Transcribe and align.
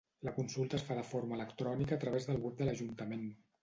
La 0.27 0.31
consulta 0.37 0.77
es 0.79 0.85
fa 0.87 0.97
de 1.01 1.05
forma 1.11 1.39
electrònica 1.39 1.99
a 2.01 2.05
través 2.07 2.29
del 2.31 2.45
web 2.49 2.61
de 2.63 2.71
l’ajuntament. 2.71 3.35